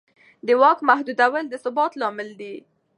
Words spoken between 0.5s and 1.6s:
واک محدودول د